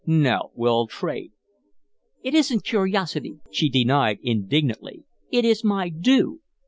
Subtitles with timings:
[0.07, 1.31] No, we'll trade."
[2.23, 5.03] "It isn't curiosity," she denied, indignantly.
[5.31, 6.41] "It is my due."